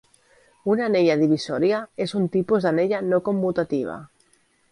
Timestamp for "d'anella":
2.67-3.03